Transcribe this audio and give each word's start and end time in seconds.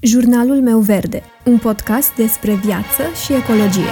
Jurnalul 0.00 0.60
meu 0.60 0.78
verde, 0.78 1.22
un 1.44 1.58
podcast 1.58 2.14
despre 2.14 2.54
viață 2.54 3.02
și 3.24 3.32
ecologie. 3.32 3.90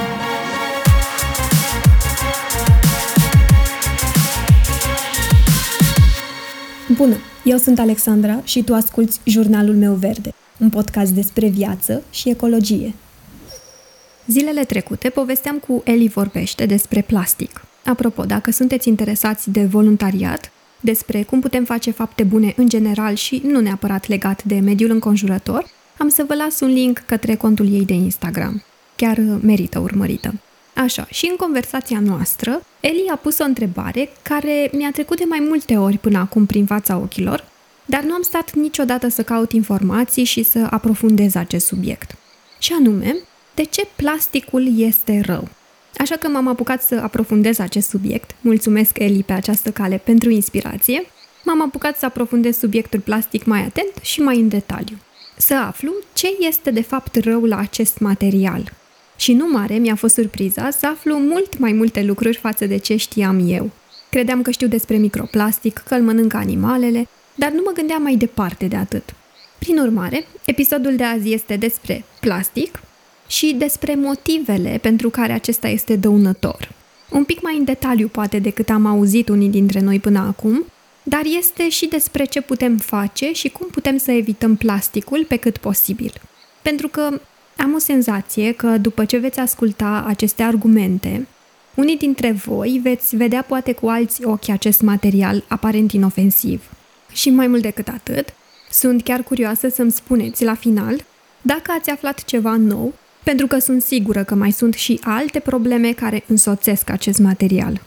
Bună, 6.96 7.16
eu 7.44 7.56
sunt 7.56 7.78
Alexandra 7.78 8.40
și 8.44 8.62
tu 8.62 8.74
asculți 8.74 9.20
Jurnalul 9.24 9.74
meu 9.74 9.92
verde, 9.92 10.34
un 10.58 10.70
podcast 10.70 11.12
despre 11.12 11.48
viață 11.48 12.02
și 12.10 12.28
ecologie. 12.28 12.94
Zilele 14.26 14.64
trecute 14.64 15.08
povesteam 15.08 15.58
cu 15.58 15.82
Eli 15.84 16.08
Vorbește 16.08 16.66
despre 16.66 17.02
plastic. 17.02 17.64
Apropo, 17.84 18.24
dacă 18.24 18.50
sunteți 18.50 18.88
interesați 18.88 19.50
de 19.50 19.64
voluntariat, 19.64 20.50
despre 20.80 21.22
cum 21.22 21.40
putem 21.40 21.64
face 21.64 21.90
fapte 21.90 22.22
bune 22.22 22.54
în 22.56 22.68
general 22.68 23.14
și 23.14 23.42
nu 23.44 23.60
neapărat 23.60 24.08
legat 24.08 24.44
de 24.44 24.54
mediul 24.54 24.90
înconjurător, 24.90 25.74
am 25.98 26.08
să 26.08 26.24
vă 26.26 26.34
las 26.34 26.60
un 26.60 26.72
link 26.72 26.98
către 26.98 27.34
contul 27.34 27.72
ei 27.72 27.84
de 27.84 27.92
Instagram. 27.92 28.62
Chiar 28.96 29.18
merită 29.40 29.78
urmărită. 29.78 30.34
Așa, 30.74 31.06
și 31.10 31.26
în 31.30 31.36
conversația 31.36 32.00
noastră, 32.00 32.62
Eli 32.80 33.04
a 33.12 33.16
pus 33.16 33.38
o 33.38 33.44
întrebare 33.44 34.08
care 34.22 34.70
mi-a 34.72 34.90
trecut 34.90 35.18
de 35.18 35.24
mai 35.28 35.38
multe 35.48 35.76
ori 35.76 35.98
până 35.98 36.18
acum 36.18 36.46
prin 36.46 36.66
fața 36.66 36.96
ochilor, 36.96 37.44
dar 37.84 38.02
nu 38.02 38.12
am 38.12 38.22
stat 38.22 38.54
niciodată 38.54 39.08
să 39.08 39.22
caut 39.22 39.52
informații 39.52 40.24
și 40.24 40.42
să 40.42 40.66
aprofundez 40.70 41.34
acest 41.34 41.66
subiect. 41.66 42.14
Și 42.58 42.72
anume, 42.72 43.16
de 43.54 43.62
ce 43.64 43.86
plasticul 43.96 44.78
este 44.78 45.20
rău? 45.24 45.48
Așa 45.96 46.16
că 46.16 46.28
m-am 46.28 46.48
apucat 46.48 46.82
să 46.82 47.00
aprofundez 47.02 47.58
acest 47.58 47.88
subiect. 47.88 48.30
Mulțumesc, 48.40 48.98
Eli, 48.98 49.22
pe 49.22 49.32
această 49.32 49.70
cale 49.70 49.96
pentru 49.96 50.30
inspirație. 50.30 51.02
M-am 51.44 51.62
apucat 51.62 51.98
să 51.98 52.04
aprofundez 52.04 52.58
subiectul 52.58 53.00
plastic 53.00 53.44
mai 53.44 53.60
atent 53.60 53.92
și 54.02 54.20
mai 54.20 54.36
în 54.40 54.48
detaliu 54.48 54.96
să 55.36 55.54
aflu 55.54 55.92
ce 56.12 56.28
este 56.40 56.70
de 56.70 56.82
fapt 56.82 57.16
rău 57.24 57.44
la 57.44 57.58
acest 57.58 57.98
material. 57.98 58.72
Și 59.16 59.32
nu 59.32 59.46
mare 59.50 59.74
mi-a 59.74 59.94
fost 59.94 60.14
surpriza 60.14 60.70
să 60.70 60.86
aflu 60.86 61.18
mult 61.18 61.58
mai 61.58 61.72
multe 61.72 62.02
lucruri 62.02 62.36
față 62.36 62.66
de 62.66 62.76
ce 62.76 62.96
știam 62.96 63.48
eu. 63.48 63.70
Credeam 64.10 64.42
că 64.42 64.50
știu 64.50 64.66
despre 64.66 64.96
microplastic, 64.96 65.82
că 65.88 65.94
îl 65.94 66.02
mănâncă 66.02 66.36
animalele, 66.36 67.08
dar 67.34 67.50
nu 67.50 67.62
mă 67.64 67.70
gândeam 67.74 68.02
mai 68.02 68.16
departe 68.16 68.66
de 68.66 68.76
atât. 68.76 69.14
Prin 69.58 69.78
urmare, 69.78 70.26
episodul 70.44 70.96
de 70.96 71.04
azi 71.04 71.32
este 71.32 71.56
despre 71.56 72.04
plastic 72.20 72.80
și 73.26 73.54
despre 73.58 73.94
motivele 73.94 74.78
pentru 74.82 75.10
care 75.10 75.32
acesta 75.32 75.68
este 75.68 75.96
dăunător. 75.96 76.68
Un 77.10 77.24
pic 77.24 77.42
mai 77.42 77.56
în 77.56 77.64
detaliu 77.64 78.08
poate 78.08 78.38
decât 78.38 78.68
am 78.68 78.86
auzit 78.86 79.28
unii 79.28 79.48
dintre 79.48 79.80
noi 79.80 79.98
până 80.00 80.18
acum, 80.18 80.64
dar 81.08 81.22
este 81.38 81.68
și 81.68 81.86
despre 81.86 82.24
ce 82.24 82.40
putem 82.40 82.76
face 82.76 83.32
și 83.32 83.48
cum 83.48 83.66
putem 83.66 83.96
să 83.96 84.10
evităm 84.10 84.56
plasticul 84.56 85.24
pe 85.24 85.36
cât 85.36 85.56
posibil. 85.56 86.12
Pentru 86.62 86.88
că 86.88 87.20
am 87.56 87.74
o 87.74 87.78
senzație 87.78 88.52
că 88.52 88.66
după 88.66 89.04
ce 89.04 89.16
veți 89.16 89.38
asculta 89.38 90.04
aceste 90.06 90.42
argumente, 90.42 91.26
unii 91.74 91.96
dintre 91.96 92.32
voi 92.32 92.80
veți 92.82 93.16
vedea 93.16 93.42
poate 93.42 93.72
cu 93.72 93.88
alți 93.88 94.24
ochi 94.24 94.48
acest 94.48 94.80
material 94.80 95.44
aparent 95.48 95.92
inofensiv. 95.92 96.62
Și 97.12 97.30
mai 97.30 97.46
mult 97.46 97.62
decât 97.62 97.88
atât, 97.88 98.28
sunt 98.70 99.02
chiar 99.02 99.22
curioasă 99.22 99.68
să-mi 99.68 99.92
spuneți 99.92 100.44
la 100.44 100.54
final 100.54 101.04
dacă 101.42 101.72
ați 101.78 101.90
aflat 101.90 102.24
ceva 102.24 102.56
nou, 102.56 102.94
pentru 103.22 103.46
că 103.46 103.58
sunt 103.58 103.82
sigură 103.82 104.24
că 104.24 104.34
mai 104.34 104.50
sunt 104.50 104.74
și 104.74 105.00
alte 105.02 105.38
probleme 105.38 105.92
care 105.92 106.24
însoțesc 106.26 106.90
acest 106.90 107.18
material. 107.18 107.80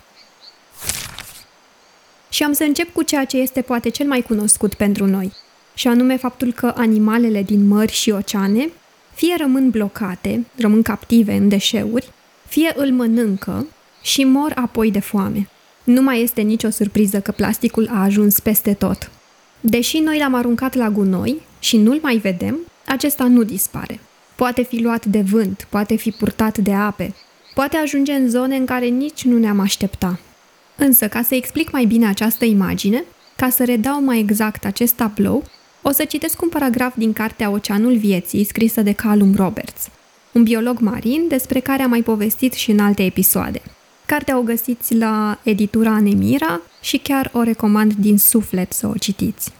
Și 2.40 2.46
am 2.46 2.54
să 2.54 2.64
încep 2.64 2.94
cu 2.94 3.04
ceea 3.04 3.26
ce 3.26 3.38
este 3.38 3.62
poate 3.62 3.90
cel 3.90 4.08
mai 4.08 4.22
cunoscut 4.22 4.74
pentru 4.74 5.06
noi, 5.06 5.32
și 5.74 5.88
anume 5.88 6.18
faptul 6.18 6.54
că 6.54 6.74
animalele 6.76 7.44
din 7.44 7.68
mări 7.68 7.92
și 7.92 8.10
oceane 8.10 8.70
fie 9.14 9.36
rămân 9.38 9.70
blocate, 9.70 10.46
rămân 10.56 10.82
captive 10.82 11.34
în 11.34 11.50
deșeuri, 11.50 12.12
fie 12.48 12.74
îl 12.76 12.92
mănâncă 12.92 13.68
și 14.02 14.24
mor 14.24 14.52
apoi 14.56 14.92
de 14.92 15.00
foame. 15.00 15.50
Nu 15.84 16.02
mai 16.02 16.22
este 16.22 16.42
nicio 16.42 16.70
surpriză 16.70 17.20
că 17.20 17.32
plasticul 17.32 17.90
a 17.92 18.04
ajuns 18.04 18.40
peste 18.40 18.74
tot. 18.74 19.12
Deși 19.60 19.98
noi 19.98 20.18
l-am 20.18 20.34
aruncat 20.34 20.74
la 20.74 20.90
gunoi 20.90 21.42
și 21.60 21.78
nu-l 21.78 22.00
mai 22.02 22.18
vedem, 22.18 22.60
acesta 22.86 23.24
nu 23.24 23.44
dispare. 23.44 24.00
Poate 24.36 24.64
fi 24.64 24.82
luat 24.82 25.06
de 25.06 25.22
vânt, 25.22 25.68
poate 25.70 25.96
fi 25.96 26.12
purtat 26.12 26.58
de 26.58 26.74
ape, 26.74 27.14
poate 27.54 27.78
ajunge 27.78 28.14
în 28.14 28.30
zone 28.30 28.56
în 28.56 28.66
care 28.66 28.86
nici 28.86 29.24
nu 29.24 29.38
ne-am 29.38 29.60
aștepta. 29.60 30.20
Însă, 30.80 31.08
ca 31.08 31.22
să 31.22 31.36
explic 31.36 31.72
mai 31.72 31.86
bine 31.86 32.08
această 32.08 32.46
imagine, 32.46 33.04
ca 33.36 33.50
să 33.50 33.66
redau 33.66 34.04
mai 34.04 34.20
exact 34.20 34.66
acest 34.66 34.94
tablou, 34.94 35.44
o 35.82 35.92
să 35.92 36.04
citesc 36.04 36.42
un 36.42 36.50
paragraf 36.50 36.96
din 36.96 37.14
cartea 37.14 37.50
Oceanul 37.50 37.98
Vieții, 37.98 38.44
scrisă 38.44 38.82
de 38.82 38.92
Callum 38.92 39.36
Roberts, 39.36 39.90
un 40.32 40.44
biolog 40.44 40.80
marin 40.80 41.28
despre 41.28 41.60
care 41.60 41.84
am 41.84 41.90
mai 41.90 42.02
povestit 42.02 42.54
și 42.54 42.72
în 42.72 42.80
alte 42.80 43.04
episoade. 43.04 43.62
Cartea 44.06 44.38
o 44.38 44.42
găsiți 44.42 44.96
la 44.96 45.40
editura 45.44 45.92
Anemira 45.92 46.62
și 46.82 46.98
chiar 46.98 47.30
o 47.34 47.42
recomand 47.42 47.94
din 47.94 48.18
suflet 48.18 48.74
să 48.74 48.88
o 48.88 48.94
citiți. 48.94 49.52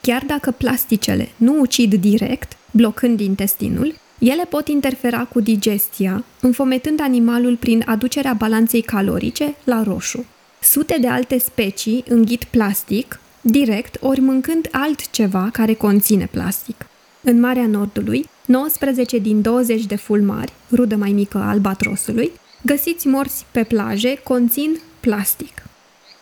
Chiar 0.00 0.22
dacă 0.26 0.50
plasticele 0.50 1.28
nu 1.36 1.60
ucid 1.60 1.94
direct, 1.94 2.56
blocând 2.70 3.20
intestinul, 3.20 3.94
ele 4.18 4.44
pot 4.44 4.68
interfera 4.68 5.24
cu 5.24 5.40
digestia, 5.40 6.24
înfometând 6.40 7.00
animalul 7.00 7.56
prin 7.56 7.82
aducerea 7.86 8.32
balanței 8.32 8.82
calorice 8.82 9.54
la 9.64 9.82
roșu. 9.82 10.24
Sute 10.60 10.96
de 11.00 11.08
alte 11.08 11.38
specii 11.38 12.04
înghit 12.08 12.44
plastic, 12.44 13.20
direct 13.40 13.96
ori 14.00 14.20
mâncând 14.20 14.68
altceva 14.70 15.48
care 15.52 15.74
conține 15.74 16.28
plastic. 16.30 16.86
În 17.22 17.40
Marea 17.40 17.66
Nordului, 17.66 18.28
19 18.46 19.18
din 19.18 19.42
20 19.42 19.84
de 19.84 19.96
fulmari, 19.96 20.52
rudă 20.72 20.96
mai 20.96 21.12
mică 21.12 21.38
a 21.38 21.48
albatrosului, 21.48 22.30
găsiți 22.62 23.06
morți 23.06 23.46
pe 23.50 23.64
plaje, 23.64 24.18
conțin 24.22 24.80
plastic. 25.00 25.62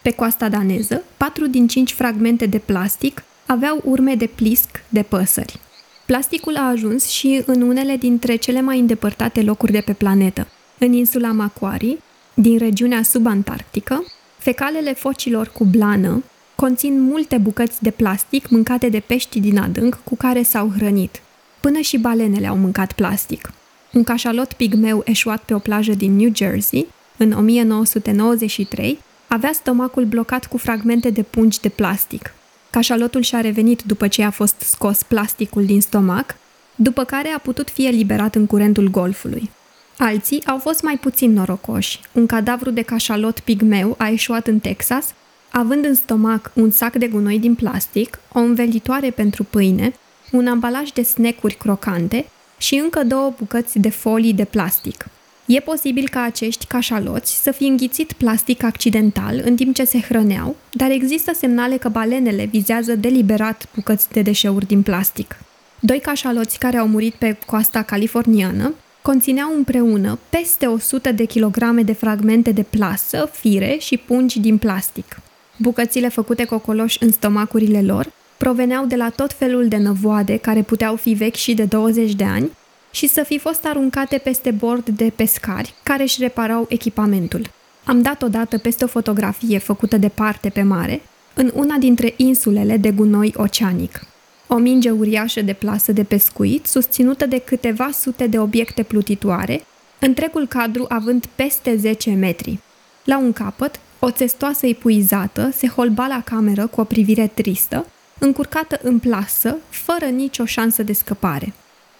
Pe 0.02 0.10
coasta 0.10 0.48
daneză, 0.48 1.02
4 1.16 1.46
din 1.46 1.66
5 1.66 1.92
fragmente 1.92 2.46
de 2.46 2.58
plastic 2.58 3.22
aveau 3.46 3.80
urme 3.84 4.14
de 4.14 4.26
plisc 4.26 4.82
de 4.88 5.02
păsări. 5.02 5.60
Plasticul 6.06 6.56
a 6.56 6.68
ajuns 6.68 7.06
și 7.06 7.42
în 7.46 7.60
unele 7.60 7.96
dintre 7.96 8.36
cele 8.36 8.60
mai 8.60 8.78
îndepărtate 8.78 9.42
locuri 9.42 9.72
de 9.72 9.80
pe 9.80 9.92
planetă. 9.92 10.46
În 10.78 10.92
insula 10.92 11.32
Macquarie, 11.32 11.98
din 12.34 12.58
regiunea 12.58 13.02
subantarctică, 13.02 14.04
fecalele 14.38 14.92
focilor 14.94 15.48
cu 15.48 15.64
blană 15.64 16.22
conțin 16.54 17.00
multe 17.00 17.38
bucăți 17.38 17.82
de 17.82 17.90
plastic 17.90 18.48
mâncate 18.48 18.88
de 18.88 19.00
pești 19.00 19.40
din 19.40 19.58
adânc 19.58 20.00
cu 20.04 20.16
care 20.16 20.42
s-au 20.42 20.72
hrănit. 20.76 21.22
Până 21.60 21.78
și 21.80 21.98
balenele 21.98 22.46
au 22.46 22.56
mâncat 22.56 22.92
plastic. 22.92 23.52
Un 23.92 24.04
cașalot 24.04 24.52
pigmeu 24.52 25.02
eșuat 25.04 25.42
pe 25.42 25.54
o 25.54 25.58
plajă 25.58 25.92
din 25.92 26.16
New 26.16 26.30
Jersey, 26.34 26.86
în 27.16 27.32
1993, 27.32 28.98
avea 29.28 29.52
stomacul 29.52 30.04
blocat 30.04 30.46
cu 30.46 30.56
fragmente 30.56 31.10
de 31.10 31.22
pungi 31.22 31.60
de 31.60 31.68
plastic. 31.68 32.34
Cașalotul 32.74 33.22
și-a 33.22 33.40
revenit 33.40 33.82
după 33.82 34.08
ce 34.08 34.22
a 34.22 34.30
fost 34.30 34.60
scos 34.60 35.02
plasticul 35.02 35.64
din 35.64 35.80
stomac, 35.80 36.36
după 36.74 37.04
care 37.04 37.28
a 37.28 37.38
putut 37.38 37.70
fi 37.70 37.86
eliberat 37.86 38.34
în 38.34 38.46
curentul 38.46 38.90
golfului. 38.90 39.50
Alții 39.98 40.46
au 40.46 40.58
fost 40.58 40.82
mai 40.82 40.98
puțin 40.98 41.32
norocoși. 41.32 42.00
Un 42.12 42.26
cadavru 42.26 42.70
de 42.70 42.82
cașalot 42.82 43.40
pigmeu 43.40 43.94
a 43.98 44.08
ieșuat 44.08 44.46
în 44.46 44.58
Texas, 44.58 45.14
având 45.50 45.84
în 45.84 45.94
stomac 45.94 46.50
un 46.54 46.70
sac 46.70 46.96
de 46.96 47.06
gunoi 47.06 47.38
din 47.38 47.54
plastic, 47.54 48.18
o 48.32 48.38
învelitoare 48.38 49.10
pentru 49.10 49.44
pâine, 49.44 49.92
un 50.32 50.46
ambalaj 50.46 50.90
de 50.90 51.02
snecuri 51.02 51.54
crocante 51.54 52.26
și 52.58 52.74
încă 52.74 53.02
două 53.04 53.34
bucăți 53.38 53.78
de 53.78 53.90
folii 53.90 54.32
de 54.32 54.44
plastic. 54.44 55.06
E 55.46 55.60
posibil 55.60 56.08
ca 56.08 56.22
acești 56.22 56.66
cașaloți 56.66 57.42
să 57.42 57.50
fi 57.50 57.64
înghițit 57.64 58.12
plastic 58.12 58.62
accidental 58.62 59.42
în 59.44 59.56
timp 59.56 59.74
ce 59.74 59.84
se 59.84 60.00
hrăneau, 60.00 60.56
dar 60.70 60.90
există 60.90 61.32
semnale 61.34 61.76
că 61.76 61.88
balenele 61.88 62.44
vizează 62.44 62.94
deliberat 62.94 63.68
bucăți 63.74 64.10
de 64.10 64.22
deșeuri 64.22 64.66
din 64.66 64.82
plastic. 64.82 65.36
Doi 65.80 66.00
cașaloți 66.00 66.58
care 66.58 66.76
au 66.76 66.86
murit 66.86 67.14
pe 67.14 67.36
coasta 67.46 67.82
californiană 67.82 68.74
conțineau 69.02 69.52
împreună 69.56 70.18
peste 70.30 70.66
100 70.66 71.12
de 71.12 71.24
kilograme 71.24 71.82
de 71.82 71.92
fragmente 71.92 72.50
de 72.52 72.62
plasă, 72.62 73.30
fire 73.32 73.76
și 73.80 73.96
pungi 73.96 74.40
din 74.40 74.58
plastic. 74.58 75.20
Bucățile 75.56 76.08
făcute 76.08 76.44
cocoloși 76.44 77.02
în 77.02 77.12
stomacurile 77.12 77.82
lor 77.82 78.12
proveneau 78.36 78.84
de 78.84 78.96
la 78.96 79.08
tot 79.08 79.32
felul 79.32 79.68
de 79.68 79.76
năvoade 79.76 80.36
care 80.36 80.62
puteau 80.62 80.96
fi 80.96 81.12
vechi 81.12 81.34
și 81.34 81.54
de 81.54 81.64
20 81.64 82.14
de 82.14 82.24
ani 82.24 82.50
și 82.94 83.06
să 83.06 83.22
fi 83.22 83.38
fost 83.38 83.64
aruncate 83.64 84.18
peste 84.18 84.50
bord 84.50 84.88
de 84.88 85.12
pescari 85.16 85.74
care 85.82 86.02
își 86.02 86.20
reparau 86.20 86.66
echipamentul. 86.68 87.50
Am 87.84 88.02
dat 88.02 88.22
odată 88.22 88.58
peste 88.58 88.84
o 88.84 88.86
fotografie 88.86 89.58
făcută 89.58 89.96
departe 89.96 90.48
pe 90.48 90.62
mare, 90.62 91.02
în 91.34 91.50
una 91.54 91.76
dintre 91.76 92.14
insulele 92.16 92.76
de 92.76 92.90
gunoi 92.90 93.34
oceanic. 93.36 94.06
O 94.46 94.56
minge 94.56 94.90
uriașă 94.90 95.40
de 95.40 95.52
plasă 95.52 95.92
de 95.92 96.02
pescuit, 96.02 96.66
susținută 96.66 97.26
de 97.26 97.38
câteva 97.38 97.90
sute 97.90 98.26
de 98.26 98.38
obiecte 98.38 98.82
plutitoare, 98.82 99.64
întregul 99.98 100.46
cadru 100.46 100.84
având 100.88 101.26
peste 101.34 101.76
10 101.76 102.10
metri. 102.10 102.58
La 103.04 103.18
un 103.18 103.32
capăt, 103.32 103.80
o 103.98 104.10
țestoasă 104.10 104.66
epuizată 104.66 105.50
se 105.56 105.68
holba 105.68 106.06
la 106.06 106.22
cameră 106.24 106.66
cu 106.66 106.80
o 106.80 106.84
privire 106.84 107.30
tristă, 107.34 107.86
încurcată 108.18 108.80
în 108.82 108.98
plasă, 108.98 109.56
fără 109.68 110.04
nicio 110.04 110.44
șansă 110.44 110.82
de 110.82 110.92
scăpare. 110.92 111.52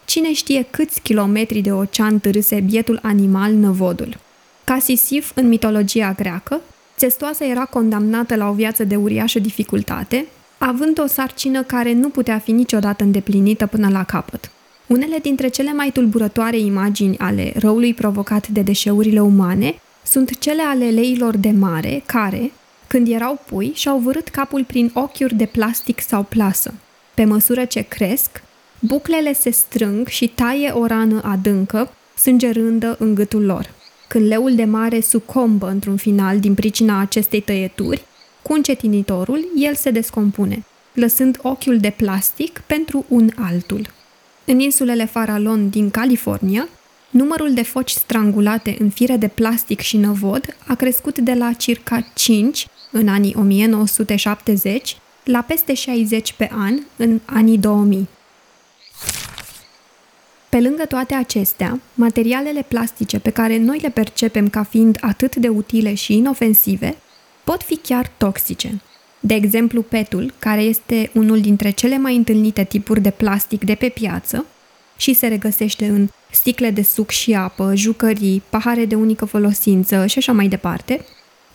Cine 0.04 0.32
știe 0.32 0.66
câți 0.70 1.00
kilometri 1.00 1.60
de 1.60 1.72
ocean 1.72 2.18
târâse 2.18 2.60
bietul 2.60 2.98
animal 3.02 3.52
năvodul. 3.52 4.16
Ca 4.64 4.78
Sisif 4.78 5.32
în 5.34 5.48
mitologia 5.48 6.12
greacă, 6.12 6.60
Testoasa 6.96 7.44
era 7.44 7.64
condamnată 7.64 8.34
la 8.34 8.48
o 8.48 8.52
viață 8.52 8.84
de 8.84 8.96
uriașă 8.96 9.38
dificultate, 9.38 10.26
având 10.58 10.98
o 10.98 11.06
sarcină 11.06 11.62
care 11.62 11.92
nu 11.92 12.08
putea 12.08 12.38
fi 12.38 12.52
niciodată 12.52 13.04
îndeplinită 13.04 13.66
până 13.66 13.88
la 13.88 14.04
capăt. 14.04 14.50
Unele 14.86 15.18
dintre 15.18 15.48
cele 15.48 15.72
mai 15.72 15.90
tulburătoare 15.90 16.58
imagini 16.58 17.18
ale 17.18 17.52
răului 17.56 17.94
provocat 17.94 18.48
de 18.48 18.60
deșeurile 18.60 19.20
umane 19.20 19.74
sunt 20.02 20.38
cele 20.38 20.62
ale 20.62 20.90
leilor 20.90 21.36
de 21.36 21.50
mare 21.50 22.02
care, 22.06 22.52
când 22.86 23.08
erau 23.08 23.42
pui, 23.46 23.72
și-au 23.74 23.98
vărât 23.98 24.28
capul 24.28 24.64
prin 24.64 24.90
ochiuri 24.94 25.34
de 25.34 25.46
plastic 25.46 26.00
sau 26.00 26.22
plasă. 26.22 26.74
Pe 27.14 27.24
măsură 27.24 27.64
ce 27.64 27.80
cresc, 27.80 28.42
buclele 28.86 29.32
se 29.32 29.50
strâng 29.50 30.06
și 30.06 30.28
taie 30.28 30.70
o 30.70 30.86
rană 30.86 31.22
adâncă, 31.24 31.90
sângerândă 32.16 32.96
în 32.98 33.14
gâtul 33.14 33.44
lor. 33.44 33.70
Când 34.08 34.26
leul 34.26 34.54
de 34.54 34.64
mare 34.64 35.00
sucombă 35.00 35.68
într-un 35.68 35.96
final 35.96 36.40
din 36.40 36.54
pricina 36.54 37.00
acestei 37.00 37.40
tăieturi, 37.40 38.04
cu 38.42 38.52
încetinitorul, 38.52 39.48
el 39.56 39.74
se 39.74 39.90
descompune, 39.90 40.64
lăsând 40.92 41.38
ochiul 41.42 41.78
de 41.78 41.90
plastic 41.96 42.62
pentru 42.66 43.04
un 43.08 43.30
altul. 43.36 43.86
În 44.44 44.60
insulele 44.60 45.04
Farallon 45.04 45.68
din 45.68 45.90
California, 45.90 46.68
numărul 47.10 47.54
de 47.54 47.62
foci 47.62 47.90
strangulate 47.90 48.76
în 48.78 48.88
fire 48.88 49.16
de 49.16 49.28
plastic 49.28 49.80
și 49.80 49.96
năvod 49.96 50.56
a 50.66 50.74
crescut 50.74 51.18
de 51.18 51.34
la 51.34 51.52
circa 51.52 52.06
5 52.14 52.66
în 52.90 53.08
anii 53.08 53.34
1970 53.38 54.96
la 55.24 55.40
peste 55.40 55.74
60 55.74 56.32
pe 56.32 56.50
an 56.52 56.78
în 56.96 57.20
anii 57.24 57.58
2000. 57.58 58.08
Pe 60.54 60.60
lângă 60.60 60.84
toate 60.84 61.14
acestea, 61.14 61.80
materialele 61.94 62.64
plastice 62.68 63.18
pe 63.18 63.30
care 63.30 63.58
noi 63.58 63.78
le 63.78 63.88
percepem 63.90 64.48
ca 64.48 64.62
fiind 64.62 64.98
atât 65.00 65.36
de 65.36 65.48
utile 65.48 65.94
și 65.94 66.16
inofensive, 66.16 66.96
pot 67.44 67.62
fi 67.62 67.76
chiar 67.76 68.10
toxice. 68.16 68.80
De 69.20 69.34
exemplu, 69.34 69.82
petul, 69.82 70.34
care 70.38 70.60
este 70.60 71.10
unul 71.14 71.40
dintre 71.40 71.70
cele 71.70 71.98
mai 71.98 72.16
întâlnite 72.16 72.64
tipuri 72.64 73.00
de 73.00 73.10
plastic 73.10 73.64
de 73.64 73.74
pe 73.74 73.88
piață 73.88 74.46
și 74.96 75.14
se 75.14 75.26
regăsește 75.26 75.86
în 75.86 76.08
sticle 76.30 76.70
de 76.70 76.82
suc 76.82 77.10
și 77.10 77.34
apă, 77.34 77.72
jucării, 77.74 78.42
pahare 78.50 78.84
de 78.84 78.94
unică 78.94 79.24
folosință 79.24 80.06
și 80.06 80.18
așa 80.18 80.32
mai 80.32 80.48
departe, 80.48 81.04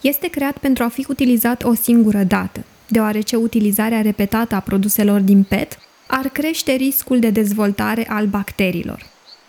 este 0.00 0.28
creat 0.28 0.58
pentru 0.58 0.84
a 0.84 0.88
fi 0.88 1.06
utilizat 1.08 1.64
o 1.64 1.74
singură 1.74 2.22
dată, 2.22 2.64
deoarece 2.86 3.36
utilizarea 3.36 4.00
repetată 4.00 4.54
a 4.54 4.60
produselor 4.60 5.20
din 5.20 5.42
PET 5.42 5.78
ar 6.10 6.28
crește 6.28 6.72
riscul 6.72 7.18
de 7.18 7.30
dezvoltare 7.30 8.06
al 8.08 8.26
bacteriilor. 8.26 9.06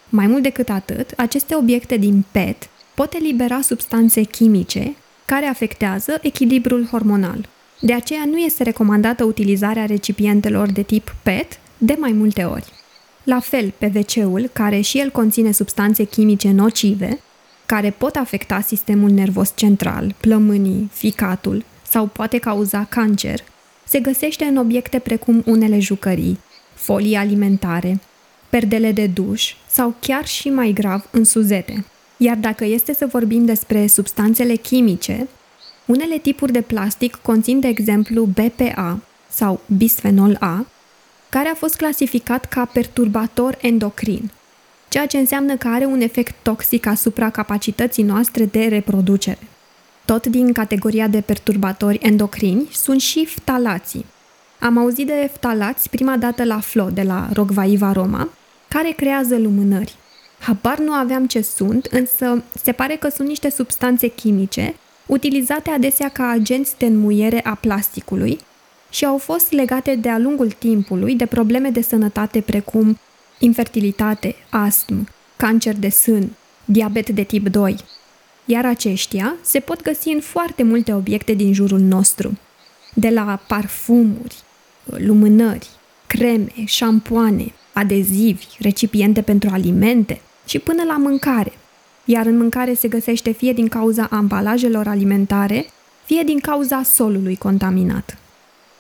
Mai 0.10 0.28
mult 0.28 0.44
decât 0.44 0.70
atât, 0.70 1.14
aceste 1.18 1.56
obiecte 1.56 1.98
din 1.98 2.26
PET 2.32 2.70
pot 2.96 3.14
elibera 3.14 3.62
substanțe 3.62 4.24
chimice 4.24 4.96
care 5.26 5.46
afectează 5.46 6.20
echilibrul 6.22 6.86
hormonal. 6.86 7.48
De 7.80 7.94
aceea 7.94 8.26
nu 8.26 8.38
este 8.38 8.64
recomandată 8.64 9.24
utilizarea 9.24 9.86
recipientelor 9.86 10.72
de 10.72 10.82
tip 10.82 11.16
PET 11.24 11.60
de 11.78 11.96
mai 12.00 12.12
multe 12.12 12.44
ori. 12.44 12.66
La 13.24 13.40
fel, 13.40 13.74
PVC-ul, 13.78 14.50
care 14.54 14.82
și 14.82 15.00
el 15.00 15.10
conține 15.10 15.52
substanțe 15.52 16.04
chimice 16.04 16.52
nocive, 16.52 17.20
care 17.66 17.90
pot 17.90 18.16
afecta 18.16 18.62
sistemul 18.62 19.10
nervos 19.10 19.52
central, 19.56 20.16
plămânii, 20.20 20.90
ficatul 20.94 21.64
sau 21.90 22.06
poate 22.06 22.38
cauza 22.38 22.86
cancer, 22.90 23.44
se 23.88 24.00
găsește 24.00 24.46
în 24.46 24.58
obiecte 24.58 25.00
precum 25.00 25.44
unele 25.46 25.80
jucării, 25.80 26.40
folii 26.82 27.16
alimentare, 27.16 28.00
perdele 28.50 28.92
de 28.92 29.08
duș 29.08 29.54
sau 29.70 29.96
chiar 30.00 30.26
și 30.26 30.50
mai 30.50 30.72
grav 30.72 31.08
în 31.12 31.24
suzete. 31.24 31.86
Iar 32.18 32.36
dacă 32.38 32.66
este 32.66 32.94
să 32.94 33.06
vorbim 33.06 33.46
despre 33.46 33.88
substanțele 33.88 34.56
chimice, 34.56 35.28
unele 35.86 36.18
tipuri 36.18 36.52
de 36.52 36.62
plastic 36.62 37.16
conțin, 37.16 37.60
de 37.60 37.68
exemplu, 37.68 38.24
BPA 38.24 39.00
sau 39.30 39.60
bisfenol 39.78 40.38
A, 40.40 40.66
care 41.30 41.50
a 41.50 41.56
fost 41.56 41.76
clasificat 41.76 42.46
ca 42.46 42.66
perturbator 42.66 43.58
endocrin, 43.62 44.32
ceea 44.90 45.06
ce 45.06 45.18
înseamnă 45.18 45.56
că 45.56 45.68
are 45.68 45.86
un 45.86 46.02
efect 46.02 46.36
toxic 46.42 46.86
asupra 46.86 47.30
capacității 47.30 48.04
noastre 48.04 48.46
de 48.46 48.66
reproducere. 48.66 49.48
Tot 50.06 50.26
din 50.26 50.54
categoria 50.54 51.08
de 51.08 51.22
perturbatori 51.22 52.00
endocrini 52.02 52.70
sunt 52.72 53.02
și 53.02 53.26
ftalații. 53.26 54.06
Am 54.64 54.78
auzit 54.78 55.08
de 55.08 55.30
ftalați 55.34 55.90
prima 55.90 56.18
dată 56.18 56.44
la 56.44 56.60
Flo 56.60 56.90
de 56.90 57.02
la 57.02 57.30
Rogvaiva 57.34 57.92
Roma, 57.92 58.30
care 58.68 58.92
creează 58.92 59.38
lumânări. 59.38 59.96
Habar 60.40 60.78
nu 60.80 60.92
aveam 60.92 61.28
ce 61.28 61.42
sunt, 61.42 61.86
însă 61.86 62.44
se 62.64 62.72
pare 62.72 62.96
că 62.96 63.10
sunt 63.10 63.28
niște 63.28 63.50
substanțe 63.50 64.08
chimice 64.08 64.76
utilizate 65.06 65.70
adesea 65.70 66.10
ca 66.10 66.28
agenți 66.28 66.78
de 66.78 66.86
înmuiere 66.86 67.42
a 67.44 67.56
plasticului 67.56 68.40
și 68.90 69.06
au 69.06 69.18
fost 69.18 69.52
legate 69.52 69.96
de-a 69.96 70.18
lungul 70.18 70.52
timpului 70.52 71.16
de 71.16 71.26
probleme 71.26 71.70
de 71.70 71.82
sănătate 71.82 72.42
precum 72.42 73.00
infertilitate, 73.40 74.36
astm, 74.50 75.08
cancer 75.38 75.76
de 75.76 75.90
sân, 75.90 76.30
diabet 76.66 77.10
de 77.10 77.24
tip 77.24 77.48
2. 77.48 77.76
Iar 78.46 78.66
aceștia 78.66 79.36
se 79.42 79.60
pot 79.60 79.82
găsi 79.82 80.10
în 80.10 80.20
foarte 80.20 80.64
multe 80.64 80.94
obiecte 80.94 81.34
din 81.34 81.54
jurul 81.54 81.80
nostru, 81.80 82.38
de 82.94 83.10
la 83.10 83.40
parfumuri, 83.48 84.36
lumânări, 84.98 85.68
creme, 86.08 86.52
șampoane, 86.66 87.54
adezivi, 87.74 88.46
recipiente 88.60 89.22
pentru 89.22 89.50
alimente 89.54 90.22
și 90.46 90.60
până 90.60 90.84
la 90.84 90.98
mâncare. 90.98 91.52
Iar 92.06 92.26
în 92.26 92.38
mâncare 92.38 92.74
se 92.74 92.88
găsește 92.88 93.32
fie 93.32 93.54
din 93.54 93.68
cauza 93.68 94.08
ambalajelor 94.12 94.88
alimentare, 94.88 95.66
fie 96.06 96.24
din 96.24 96.40
cauza 96.40 96.84
solului 96.84 97.36
contaminat. 97.36 98.18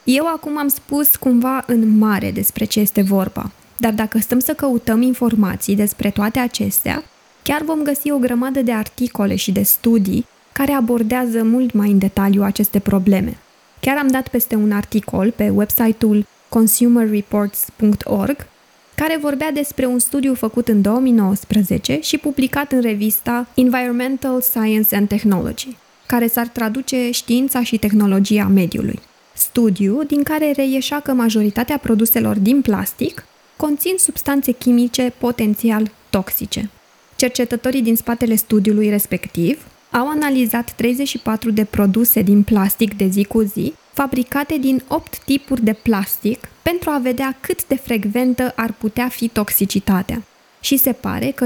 Eu 0.03 0.27
acum 0.27 0.57
am 0.57 0.67
spus 0.67 1.15
cumva 1.15 1.63
în 1.67 1.97
mare 1.97 2.31
despre 2.31 2.65
ce 2.65 2.79
este 2.79 3.01
vorba, 3.01 3.51
dar 3.77 3.93
dacă 3.93 4.19
stăm 4.19 4.39
să 4.39 4.53
căutăm 4.53 5.01
informații 5.01 5.75
despre 5.75 6.09
toate 6.09 6.39
acestea, 6.39 7.03
chiar 7.43 7.61
vom 7.61 7.81
găsi 7.81 8.11
o 8.11 8.17
grămadă 8.17 8.61
de 8.61 8.71
articole 8.71 9.35
și 9.35 9.51
de 9.51 9.61
studii 9.61 10.25
care 10.51 10.71
abordează 10.71 11.43
mult 11.43 11.73
mai 11.73 11.91
în 11.91 11.97
detaliu 11.97 12.43
aceste 12.43 12.79
probleme. 12.79 13.37
Chiar 13.81 13.97
am 13.97 14.07
dat 14.07 14.27
peste 14.27 14.55
un 14.55 14.71
articol 14.71 15.31
pe 15.35 15.49
website-ul 15.49 16.25
consumerreports.org 16.49 18.47
care 18.95 19.17
vorbea 19.21 19.51
despre 19.51 19.85
un 19.85 19.99
studiu 19.99 20.33
făcut 20.33 20.67
în 20.67 20.81
2019 20.81 21.99
și 22.01 22.17
publicat 22.17 22.71
în 22.71 22.81
revista 22.81 23.47
Environmental 23.55 24.41
Science 24.41 24.95
and 24.95 25.07
Technology, 25.07 25.67
care 26.05 26.27
s-ar 26.27 26.47
traduce 26.47 27.11
știința 27.11 27.63
și 27.63 27.77
tehnologia 27.77 28.47
mediului. 28.47 28.99
Studiu 29.33 30.03
din 30.03 30.23
care 30.23 30.51
reieșea 30.51 30.99
că 30.99 31.13
majoritatea 31.13 31.77
produselor 31.77 32.37
din 32.37 32.61
plastic 32.61 33.25
conțin 33.57 33.93
substanțe 33.97 34.51
chimice 34.51 35.13
potențial 35.17 35.91
toxice. 36.09 36.69
Cercetătorii 37.15 37.81
din 37.81 37.95
spatele 37.95 38.35
studiului 38.35 38.89
respectiv 38.89 39.65
au 39.91 40.09
analizat 40.09 40.73
34 40.75 41.51
de 41.51 41.63
produse 41.63 42.21
din 42.21 42.43
plastic 42.43 42.97
de 42.97 43.07
zi 43.07 43.23
cu 43.23 43.41
zi, 43.41 43.73
fabricate 43.93 44.57
din 44.57 44.83
8 44.87 45.19
tipuri 45.19 45.63
de 45.63 45.73
plastic, 45.73 46.49
pentru 46.61 46.89
a 46.89 46.97
vedea 46.97 47.37
cât 47.39 47.67
de 47.67 47.75
frecventă 47.75 48.53
ar 48.55 48.73
putea 48.77 49.09
fi 49.09 49.27
toxicitatea. 49.27 50.23
Și 50.59 50.77
se 50.77 50.91
pare 50.91 51.31
că 51.31 51.45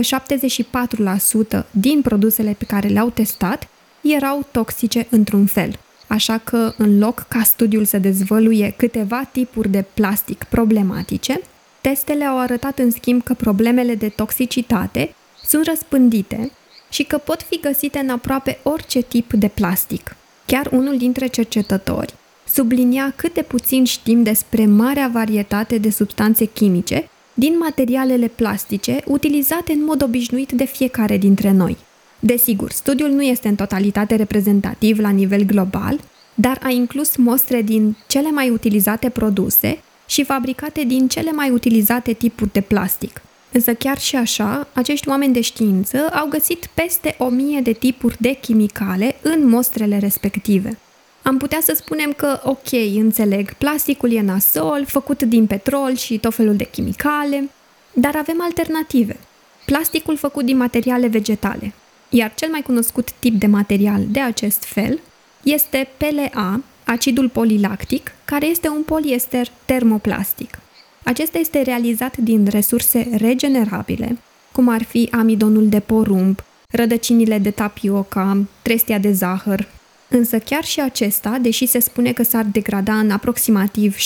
74% 1.59 1.65
din 1.71 2.01
produsele 2.01 2.55
pe 2.57 2.65
care 2.65 2.87
le-au 2.87 3.09
testat 3.09 3.67
erau 4.01 4.47
toxice 4.51 5.07
într-un 5.09 5.45
fel. 5.45 5.79
Așa 6.07 6.37
că, 6.37 6.73
în 6.77 6.99
loc 6.99 7.25
ca 7.29 7.43
studiul 7.43 7.85
să 7.85 7.97
dezvăluie 7.97 8.73
câteva 8.77 9.23
tipuri 9.31 9.69
de 9.69 9.85
plastic 9.93 10.43
problematice, 10.43 11.41
testele 11.81 12.25
au 12.25 12.39
arătat 12.39 12.79
în 12.79 12.91
schimb 12.91 13.23
că 13.23 13.33
problemele 13.33 13.95
de 13.95 14.09
toxicitate 14.09 15.15
sunt 15.43 15.65
răspândite 15.65 16.51
și 16.95 17.03
că 17.03 17.17
pot 17.17 17.41
fi 17.41 17.59
găsite 17.59 17.99
în 17.99 18.09
aproape 18.09 18.59
orice 18.63 19.01
tip 19.01 19.33
de 19.33 19.47
plastic. 19.47 20.15
Chiar 20.45 20.69
unul 20.71 20.97
dintre 20.97 21.27
cercetători 21.27 22.13
sublinia 22.47 23.13
cât 23.15 23.33
de 23.33 23.41
puțin 23.41 23.83
știm 23.83 24.23
despre 24.23 24.65
marea 24.65 25.09
varietate 25.13 25.77
de 25.77 25.89
substanțe 25.89 26.45
chimice 26.45 27.09
din 27.33 27.57
materialele 27.57 28.27
plastice 28.27 29.01
utilizate 29.05 29.71
în 29.71 29.83
mod 29.83 30.03
obișnuit 30.03 30.51
de 30.51 30.65
fiecare 30.65 31.17
dintre 31.17 31.51
noi. 31.51 31.77
Desigur, 32.19 32.71
studiul 32.71 33.09
nu 33.09 33.21
este 33.21 33.47
în 33.47 33.55
totalitate 33.55 34.15
reprezentativ 34.15 34.99
la 34.99 35.09
nivel 35.09 35.43
global, 35.43 35.99
dar 36.35 36.59
a 36.63 36.69
inclus 36.69 37.15
mostre 37.15 37.61
din 37.61 37.97
cele 38.07 38.31
mai 38.31 38.49
utilizate 38.49 39.09
produse 39.09 39.79
și 40.07 40.23
fabricate 40.23 40.83
din 40.83 41.07
cele 41.07 41.31
mai 41.31 41.49
utilizate 41.49 42.13
tipuri 42.13 42.51
de 42.51 42.61
plastic. 42.61 43.21
Însă 43.55 43.73
chiar 43.73 43.97
și 43.97 44.15
așa, 44.15 44.67
acești 44.73 45.09
oameni 45.09 45.33
de 45.33 45.41
știință 45.41 46.09
au 46.13 46.27
găsit 46.27 46.69
peste 46.73 47.15
o 47.17 47.29
mie 47.29 47.61
de 47.61 47.71
tipuri 47.71 48.15
de 48.19 48.31
chimicale 48.33 49.15
în 49.21 49.47
mostrele 49.47 49.97
respective. 49.97 50.77
am 51.21 51.37
putea 51.37 51.59
să 51.61 51.73
spunem 51.75 52.11
că, 52.11 52.39
ok, 52.43 52.71
înțeleg, 52.95 53.53
plasticul 53.53 54.11
e 54.11 54.21
nasol, 54.21 54.85
făcut 54.87 55.21
din 55.21 55.45
petrol 55.45 55.95
și 55.95 56.17
tot 56.17 56.33
felul 56.33 56.55
de 56.55 56.63
chimicale, 56.63 57.49
dar 57.93 58.15
avem 58.15 58.41
alternative. 58.41 59.17
Plasticul 59.65 60.17
făcut 60.17 60.45
din 60.45 60.57
materiale 60.57 61.07
vegetale. 61.07 61.73
Iar 62.09 62.33
cel 62.35 62.49
mai 62.49 62.61
cunoscut 62.61 63.11
tip 63.11 63.33
de 63.39 63.47
material 63.47 64.05
de 64.07 64.19
acest 64.19 64.63
fel 64.63 64.99
este 65.43 65.89
PLA, 65.97 66.61
acidul 66.83 67.29
polilactic, 67.29 68.11
care 68.25 68.45
este 68.45 68.69
un 68.69 68.83
poliester 68.83 69.47
termoplastic. 69.65 70.59
Acesta 71.05 71.37
este 71.37 71.61
realizat 71.61 72.17
din 72.17 72.47
resurse 72.49 73.09
regenerabile, 73.17 74.17
cum 74.51 74.67
ar 74.67 74.83
fi 74.83 75.09
amidonul 75.11 75.67
de 75.67 75.79
porumb, 75.79 76.39
rădăcinile 76.69 77.37
de 77.37 77.51
tapioca, 77.51 78.37
trestia 78.61 78.97
de 78.97 79.11
zahăr. 79.11 79.67
Însă 80.07 80.39
chiar 80.39 80.63
și 80.63 80.81
acesta, 80.81 81.37
deși 81.41 81.65
se 81.65 81.79
spune 81.79 82.11
că 82.11 82.23
s-ar 82.23 82.45
degrada 82.51 82.99
în 82.99 83.11
aproximativ 83.11 83.95
6-24 83.97 83.99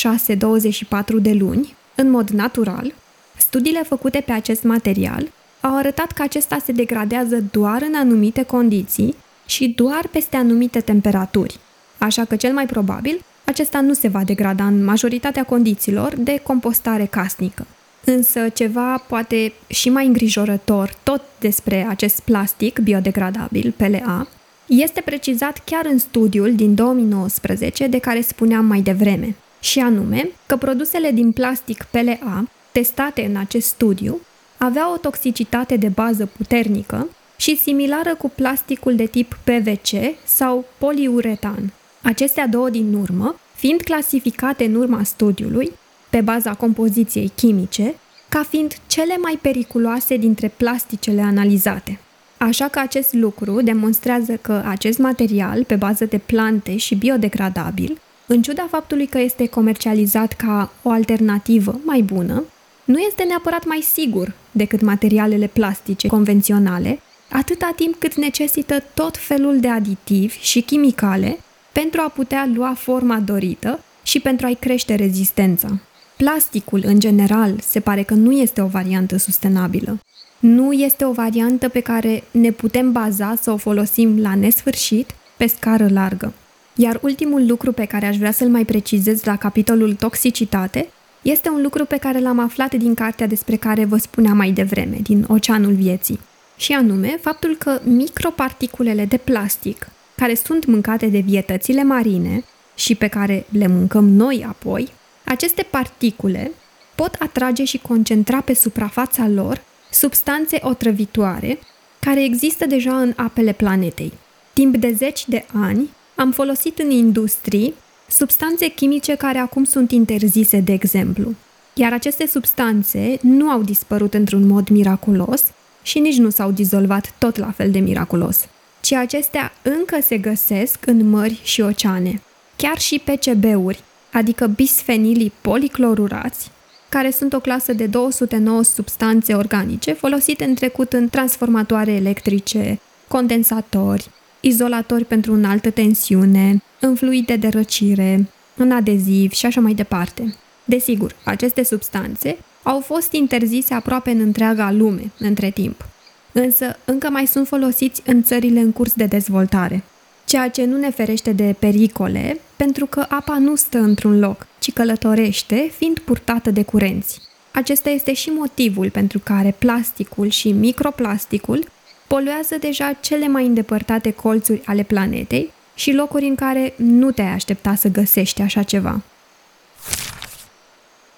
de 1.22 1.34
luni, 1.34 1.75
în 1.96 2.10
mod 2.10 2.29
natural, 2.29 2.94
studiile 3.38 3.84
făcute 3.84 4.24
pe 4.25 4.32
acest 4.32 4.63
material 4.63 5.32
au 5.62 5.75
arătat 5.75 6.12
că 6.12 6.22
acesta 6.22 6.58
se 6.65 6.72
degradează 6.72 7.44
doar 7.51 7.82
în 7.82 7.96
anumite 7.96 8.44
condiții 8.44 9.15
și 9.46 9.68
doar 9.68 10.08
peste 10.12 10.38
anumite 10.38 10.79
temperaturi. 10.79 11.60
Așa 11.98 12.25
că 12.25 12.36
cel 12.36 12.53
mai 12.53 12.65
probabil, 12.65 13.22
acesta 13.50 13.82
nu 13.82 13.94
se 13.94 14.08
va 14.08 14.24
degrada 14.24 14.65
în 14.65 14.84
majoritatea 14.84 15.44
condițiilor 15.44 16.15
de 16.15 16.39
compostare 16.44 17.06
casnică. 17.06 17.68
Însă 18.06 18.50
ceva 18.50 18.98
poate 19.08 19.53
și 19.68 19.89
mai 19.89 20.06
îngrijorător 20.06 20.94
tot 21.03 21.22
despre 21.39 21.86
acest 21.89 22.20
plastic 22.20 22.79
biodegradabil, 22.79 23.74
PLA, 23.77 24.27
este 24.65 25.01
precizat 25.01 25.62
chiar 25.65 25.86
în 25.86 25.98
studiul 25.98 26.56
din 26.56 26.75
2019 26.75 27.88
de 27.88 27.98
care 27.98 28.22
spuneam 28.22 28.65
mai 28.65 28.82
devreme, 28.82 29.36
și 29.60 29.79
anume 29.79 30.29
că 30.46 30.58
produsele 30.58 31.12
din 31.12 31.32
plastic 31.32 31.84
PLA 31.84 32.48
testate 32.72 33.25
în 33.25 33.36
acest 33.36 33.68
studiu 33.68 34.20
aveau 34.58 34.94
o 34.94 34.98
toxicitate 34.98 35.75
de 35.75 35.88
bază 35.88 36.25
puternică 36.25 37.08
și 37.38 37.58
similară 37.58 38.15
cu 38.15 38.29
plasticul 38.36 38.96
de 38.96 39.06
tip 39.06 39.38
PVC 39.44 39.89
sau 40.25 40.65
poliuretan. 40.77 41.74
Acestea 42.01 42.48
două 42.48 42.70
din 42.70 42.94
urmă, 42.94 43.36
fiind 43.56 43.82
clasificate 43.82 44.65
în 44.65 44.75
urma 44.75 45.03
studiului, 45.03 45.72
pe 46.10 46.22
baza 46.22 46.53
compoziției 46.53 47.32
chimice, 47.36 47.96
ca 48.29 48.44
fiind 48.50 48.75
cele 48.88 49.18
mai 49.18 49.39
periculoase 49.41 50.18
dintre 50.18 50.48
plasticele 50.58 51.22
analizate. 51.22 52.00
Așa 52.38 52.68
că 52.68 52.79
acest 52.79 53.13
lucru 53.13 53.62
demonstrează 53.62 54.34
că 54.41 54.63
acest 54.65 54.98
material, 54.98 55.63
pe 55.63 55.75
bază 55.75 56.06
de 56.06 56.18
plante 56.18 56.77
și 56.77 56.96
biodegradabil, 56.96 58.00
în 58.25 58.41
ciuda 58.41 58.68
faptului 58.70 59.06
că 59.06 59.20
este 59.20 59.48
comercializat 59.48 60.34
ca 60.34 60.72
o 60.82 60.89
alternativă 60.89 61.79
mai 61.84 62.01
bună, 62.01 62.44
nu 62.84 63.00
este 63.00 63.24
neapărat 63.24 63.65
mai 63.65 63.82
sigur 63.94 64.34
decât 64.51 64.82
materialele 64.82 65.48
plastice 65.48 66.08
convenționale, 66.08 67.00
atâta 67.29 67.74
timp 67.75 67.96
cât 68.00 68.15
necesită 68.15 68.84
tot 68.94 69.18
felul 69.18 69.60
de 69.60 69.68
aditivi 69.68 70.39
și 70.41 70.62
chimicale 70.62 71.39
pentru 71.72 72.02
a 72.02 72.10
putea 72.10 72.50
lua 72.54 72.74
forma 72.78 73.20
dorită 73.20 73.80
și 74.04 74.20
pentru 74.20 74.46
a-i 74.46 74.58
crește 74.60 74.96
rezistența. 74.96 75.80
Plasticul, 76.18 76.82
în 76.86 77.00
general, 77.00 77.60
se 77.62 77.80
pare 77.80 78.04
că 78.04 78.14
nu 78.14 78.32
este 78.32 78.62
o 78.62 78.68
variantă 78.68 79.18
sustenabilă. 79.18 80.00
Nu 80.40 80.72
este 80.72 81.06
o 81.06 81.12
variantă 81.12 81.70
pe 81.70 81.80
care 81.80 82.24
ne 82.32 82.52
putem 82.52 82.92
baza 82.92 83.36
să 83.42 83.52
o 83.52 83.58
folosim 83.58 84.22
la 84.22 84.36
nesfârșit, 84.36 85.10
pe 85.38 85.48
scară 85.48 85.88
largă. 85.92 86.34
Iar 86.76 87.00
ultimul 87.02 87.48
lucru 87.48 87.72
pe 87.72 87.86
care 87.86 88.06
aș 88.06 88.18
vrea 88.18 88.32
să-l 88.32 88.50
mai 88.50 88.66
precizez 88.66 89.24
la 89.24 89.36
capitolul 89.36 89.94
toxicitate 89.94 90.88
este 91.22 91.50
un 91.50 91.62
lucru 91.62 91.86
pe 91.86 91.98
care 91.98 92.20
l-am 92.20 92.40
aflat 92.40 92.74
din 92.76 92.94
cartea 92.94 93.28
despre 93.28 93.56
care 93.56 93.86
vă 93.86 93.98
spuneam 93.98 94.38
mai 94.38 94.52
devreme, 94.52 94.98
din 95.02 95.26
Oceanul 95.28 95.74
Vieții. 95.74 96.20
Și 96.58 96.72
anume, 96.74 97.18
faptul 97.22 97.56
că 97.56 97.80
microparticulele 97.84 99.06
de 99.06 99.18
plastic, 99.18 99.90
care 100.20 100.36
sunt 100.36 100.66
mâncate 100.66 101.06
de 101.06 101.20
vietățile 101.20 101.84
marine 101.84 102.44
și 102.76 102.96
pe 102.96 103.08
care 103.08 103.46
le 103.52 103.68
mâncăm 103.68 104.10
noi 104.10 104.46
apoi, 104.48 104.88
aceste 105.26 105.68
particule 105.70 106.52
pot 106.96 107.16
atrage 107.20 107.64
și 107.64 107.78
concentra 107.78 108.42
pe 108.42 108.54
suprafața 108.54 109.28
lor 109.28 109.62
substanțe 109.92 110.60
otrăvitoare 110.62 111.60
care 112.00 112.24
există 112.24 112.66
deja 112.66 113.00
în 113.02 113.14
apele 113.16 113.52
planetei. 113.52 114.14
Timp 114.54 114.76
de 114.76 114.92
zeci 114.92 115.28
de 115.28 115.46
ani 115.54 115.90
am 116.16 116.32
folosit 116.32 116.80
în 116.80 116.90
industrii 116.90 117.74
substanțe 118.10 118.68
chimice 118.68 119.16
care 119.16 119.38
acum 119.38 119.64
sunt 119.64 119.92
interzise, 119.92 120.60
de 120.60 120.72
exemplu. 120.72 121.34
Iar 121.74 121.94
aceste 121.94 122.28
substanțe 122.28 123.18
nu 123.22 123.50
au 123.50 123.62
dispărut 123.62 124.14
într-un 124.14 124.48
mod 124.48 124.70
miraculos 124.70 125.44
și 125.82 126.00
nici 126.00 126.18
nu 126.18 126.30
s-au 126.30 126.52
dizolvat 126.52 127.14
tot 127.18 127.38
la 127.38 127.52
fel 127.52 127.72
de 127.72 127.80
miraculos, 127.80 128.48
ci 128.82 128.92
acestea 128.92 129.52
încă 129.62 129.98
se 130.02 130.18
găsesc 130.18 130.86
în 130.86 131.10
mări 131.10 131.40
și 131.44 131.62
oceane. 131.62 132.22
Chiar 132.56 132.78
și 132.78 133.04
PCB-uri, 133.04 133.84
adică 134.12 134.48
bisfenilii 134.48 135.32
policlorurați, 135.42 136.52
care 136.90 137.12
sunt 137.12 137.34
o 137.34 137.40
clasă 137.40 137.74
de 137.74 137.86
209 137.86 138.64
substanțe 138.64 139.34
organice 139.34 139.94
folosite 139.94 140.44
în 140.44 140.56
trecut 140.56 140.94
în 140.94 141.10
transformatoare 141.10 141.92
electrice, 141.92 142.80
condensatori, 143.08 144.10
izolatori 144.40 145.06
pentru 145.06 145.34
înaltă 145.34 145.70
tensiune, 145.70 146.64
în 146.80 146.96
fluide 146.96 147.36
de 147.36 147.48
răcire, 147.48 148.30
în 148.56 148.72
adeziv 148.72 149.32
și 149.32 149.46
așa 149.46 149.62
mai 149.62 149.74
departe. 149.74 150.36
Desigur, 150.66 151.16
aceste 151.24 151.64
substanțe 151.64 152.38
au 152.64 152.80
fost 152.80 153.12
interzise 153.12 153.74
aproape 153.74 154.12
în 154.12 154.20
întreaga 154.20 154.72
lume 154.72 155.12
între 155.20 155.50
timp, 155.50 155.86
însă 156.32 156.76
încă 156.86 157.10
mai 157.10 157.26
sunt 157.26 157.48
folosiți 157.48 158.02
în 158.06 158.24
țările 158.24 158.60
în 158.60 158.72
curs 158.72 158.94
de 158.94 159.06
dezvoltare, 159.06 159.84
ceea 160.26 160.50
ce 160.50 160.66
nu 160.66 160.78
ne 160.78 160.90
ferește 160.90 161.32
de 161.32 161.56
pericole, 161.60 162.40
pentru 162.56 162.86
că 162.86 163.06
apa 163.10 163.38
nu 163.38 163.56
stă 163.56 163.78
într-un 163.78 164.20
loc, 164.20 164.48
ci 164.60 164.74
călătorește, 164.74 165.72
fiind 165.78 166.00
purtată 166.00 166.52
de 166.52 166.64
curenți. 166.64 167.22
Acesta 167.52 167.90
este 167.90 168.14
și 168.14 168.30
motivul 168.30 168.90
pentru 168.90 169.20
care 169.20 169.56
plasticul 169.58 170.30
și 170.30 170.52
microplasticul 170.52 171.68
poluează 172.08 172.58
deja 172.60 172.94
cele 173.00 173.28
mai 173.28 173.46
îndepărtate 173.46 174.12
colțuri 174.12 174.62
ale 174.66 174.84
planetei 174.84 175.52
și 175.76 175.92
locuri 175.92 176.26
în 176.26 176.36
care 176.36 176.74
nu 176.76 177.12
te-ai 177.12 177.34
aștepta 177.34 177.76
să 177.76 177.88
găsești 177.88 178.42
așa 178.42 178.64
ceva. 178.64 179.02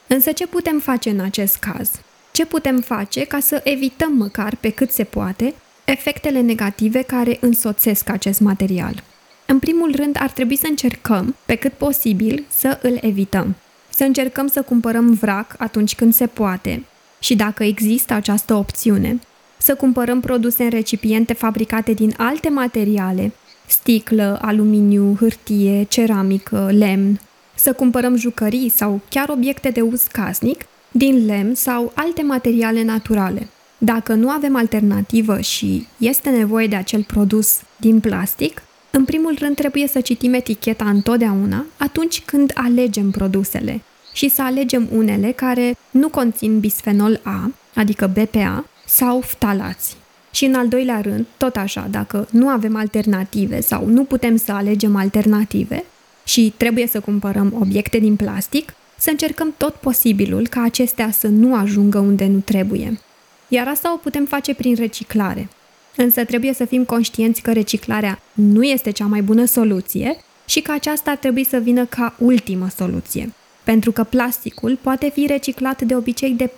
Însă 0.08 0.32
ce 0.32 0.48
putem 0.48 0.80
face 0.80 1.10
în 1.10 1.20
acest 1.20 1.56
caz? 1.56 1.91
Ce 2.31 2.45
putem 2.45 2.79
face 2.79 3.23
ca 3.23 3.39
să 3.39 3.61
evităm 3.63 4.13
măcar 4.13 4.55
pe 4.55 4.69
cât 4.69 4.91
se 4.91 5.03
poate 5.03 5.53
efectele 5.85 6.41
negative 6.41 7.01
care 7.01 7.38
însoțesc 7.41 8.09
acest 8.09 8.39
material? 8.39 9.03
În 9.45 9.59
primul 9.59 9.95
rând, 9.95 10.15
ar 10.19 10.29
trebui 10.29 10.55
să 10.55 10.67
încercăm, 10.69 11.35
pe 11.45 11.55
cât 11.55 11.73
posibil, 11.73 12.45
să 12.50 12.79
îl 12.81 12.97
evităm. 13.01 13.55
Să 13.89 14.03
încercăm 14.03 14.47
să 14.47 14.61
cumpărăm 14.61 15.13
vrac 15.13 15.55
atunci 15.57 15.95
când 15.95 16.13
se 16.13 16.27
poate 16.27 16.83
și 17.19 17.35
dacă 17.35 17.63
există 17.63 18.13
această 18.13 18.53
opțiune, 18.53 19.19
să 19.57 19.75
cumpărăm 19.75 20.19
produse 20.19 20.63
în 20.63 20.69
recipiente 20.69 21.33
fabricate 21.33 21.93
din 21.93 22.13
alte 22.17 22.50
materiale, 22.50 23.31
sticlă, 23.67 24.39
aluminiu, 24.41 25.15
hârtie, 25.19 25.83
ceramică, 25.83 26.69
lemn, 26.71 27.19
să 27.55 27.73
cumpărăm 27.73 28.15
jucării 28.15 28.69
sau 28.69 29.01
chiar 29.09 29.29
obiecte 29.29 29.69
de 29.69 29.81
uz 29.81 30.03
casnic 30.03 30.65
din 30.91 31.25
lemn 31.25 31.55
sau 31.55 31.91
alte 31.95 32.21
materiale 32.21 32.83
naturale. 32.83 33.48
Dacă 33.77 34.13
nu 34.13 34.29
avem 34.29 34.55
alternativă 34.55 35.39
și 35.39 35.88
este 35.98 36.29
nevoie 36.29 36.67
de 36.67 36.75
acel 36.75 37.03
produs 37.03 37.62
din 37.77 38.00
plastic, 38.00 38.62
în 38.91 39.05
primul 39.05 39.36
rând 39.39 39.55
trebuie 39.55 39.88
să 39.88 40.01
citim 40.01 40.33
eticheta 40.33 40.86
întotdeauna 40.86 41.65
atunci 41.77 42.21
când 42.25 42.51
alegem 42.55 43.12
produsele 43.12 43.81
și 44.13 44.29
să 44.29 44.41
alegem 44.41 44.88
unele 44.91 45.31
care 45.31 45.77
nu 45.91 46.10
conțin 46.10 46.60
bisfenol 46.60 47.19
A, 47.24 47.51
adică 47.75 48.12
BPA, 48.13 48.65
sau 48.86 49.21
ftalați. 49.21 49.95
Și 50.31 50.45
în 50.45 50.53
al 50.53 50.67
doilea 50.67 51.01
rând, 51.01 51.25
tot 51.38 51.55
așa, 51.55 51.88
dacă 51.91 52.27
nu 52.31 52.48
avem 52.48 52.75
alternative 52.75 53.62
sau 53.62 53.86
nu 53.86 54.03
putem 54.03 54.36
să 54.36 54.51
alegem 54.51 54.95
alternative 54.95 55.83
și 56.24 56.53
trebuie 56.57 56.88
să 56.88 57.00
cumpărăm 57.00 57.53
obiecte 57.60 58.00
din 58.00 58.15
plastic, 58.15 58.74
să 59.01 59.10
încercăm 59.10 59.53
tot 59.58 59.74
posibilul 59.74 60.48
ca 60.48 60.62
acestea 60.62 61.12
să 61.12 61.27
nu 61.27 61.55
ajungă 61.55 62.00
unde 62.00 62.25
nu 62.25 62.39
trebuie. 62.39 63.00
Iar 63.48 63.67
asta 63.67 63.93
o 63.93 63.98
putem 63.98 64.25
face 64.25 64.53
prin 64.53 64.75
reciclare. 64.75 65.50
Însă 65.96 66.25
trebuie 66.25 66.53
să 66.53 66.65
fim 66.65 66.84
conștienți 66.84 67.41
că 67.41 67.51
reciclarea 67.51 68.20
nu 68.34 68.63
este 68.63 68.91
cea 68.91 69.05
mai 69.05 69.22
bună 69.22 69.46
soluție 69.46 70.17
și 70.46 70.62
că 70.62 70.72
aceasta 70.72 71.15
trebuie 71.15 71.43
să 71.43 71.58
vină 71.58 71.86
ca 71.86 72.15
ultimă 72.17 72.70
soluție. 72.75 73.34
Pentru 73.63 73.91
că 73.91 74.03
plasticul 74.03 74.77
poate 74.81 75.10
fi 75.10 75.25
reciclat 75.25 75.81
de 75.81 75.96
obicei 75.96 76.31
de 76.31 76.51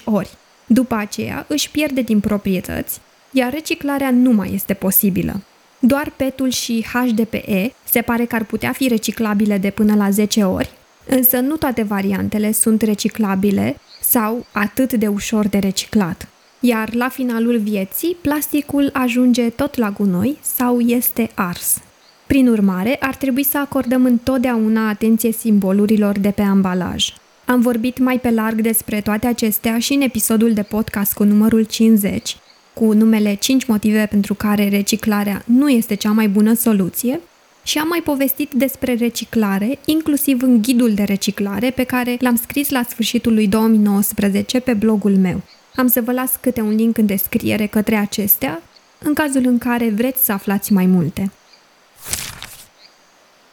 4-5 0.00 0.04
ori 0.04 0.30
după 0.66 0.94
aceea 0.94 1.44
își 1.48 1.70
pierde 1.70 2.00
din 2.00 2.20
proprietăți, 2.20 3.00
iar 3.30 3.52
reciclarea 3.52 4.10
nu 4.10 4.32
mai 4.32 4.50
este 4.54 4.74
posibilă. 4.74 5.42
Doar 5.78 6.12
PET-ul 6.16 6.50
și 6.50 6.86
HDPE 6.92 7.72
se 7.90 8.00
pare 8.00 8.24
că 8.24 8.34
ar 8.34 8.44
putea 8.44 8.72
fi 8.72 8.88
reciclabile 8.88 9.58
de 9.58 9.70
până 9.70 9.94
la 9.94 10.10
10 10.10 10.42
ori, 10.42 10.70
însă 11.06 11.38
nu 11.38 11.56
toate 11.56 11.82
variantele 11.82 12.52
sunt 12.52 12.82
reciclabile 12.82 13.76
sau 14.00 14.46
atât 14.52 14.92
de 14.92 15.06
ușor 15.06 15.46
de 15.46 15.58
reciclat. 15.58 16.28
Iar 16.60 16.94
la 16.94 17.08
finalul 17.08 17.58
vieții, 17.58 18.16
plasticul 18.20 18.90
ajunge 18.92 19.50
tot 19.50 19.76
la 19.76 19.90
gunoi 19.90 20.38
sau 20.42 20.80
este 20.80 21.30
ars. 21.34 21.78
Prin 22.26 22.48
urmare, 22.48 22.96
ar 23.00 23.14
trebui 23.14 23.42
să 23.42 23.58
acordăm 23.58 24.04
întotdeauna 24.04 24.88
atenție 24.88 25.32
simbolurilor 25.32 26.18
de 26.18 26.30
pe 26.30 26.42
ambalaj. 26.42 27.12
Am 27.44 27.60
vorbit 27.60 27.98
mai 27.98 28.18
pe 28.18 28.30
larg 28.30 28.60
despre 28.60 29.00
toate 29.00 29.26
acestea 29.26 29.78
și 29.78 29.92
în 29.92 30.00
episodul 30.00 30.52
de 30.52 30.62
podcast 30.62 31.12
cu 31.12 31.24
numărul 31.24 31.62
50, 31.62 32.36
cu 32.72 32.92
numele 32.92 33.34
5 33.34 33.64
motive 33.64 34.06
pentru 34.10 34.34
care 34.34 34.68
reciclarea 34.68 35.42
nu 35.44 35.68
este 35.68 35.94
cea 35.94 36.10
mai 36.10 36.28
bună 36.28 36.54
soluție, 36.54 37.20
și 37.66 37.78
am 37.78 37.88
mai 37.88 38.00
povestit 38.04 38.50
despre 38.52 38.94
reciclare, 38.94 39.78
inclusiv 39.84 40.42
în 40.42 40.62
ghidul 40.62 40.94
de 40.94 41.02
reciclare 41.02 41.70
pe 41.70 41.84
care 41.84 42.16
l-am 42.20 42.36
scris 42.36 42.70
la 42.70 42.82
sfârșitul 42.88 43.34
lui 43.34 43.48
2019 43.48 44.60
pe 44.60 44.74
blogul 44.74 45.16
meu. 45.16 45.42
Am 45.74 45.86
să 45.86 46.00
vă 46.00 46.12
las 46.12 46.32
câte 46.40 46.60
un 46.60 46.74
link 46.74 46.98
în 46.98 47.06
descriere 47.06 47.66
către 47.66 47.96
acestea, 47.96 48.62
în 48.98 49.14
cazul 49.14 49.46
în 49.46 49.58
care 49.58 49.88
vreți 49.88 50.24
să 50.24 50.32
aflați 50.32 50.72
mai 50.72 50.86
multe. 50.86 51.30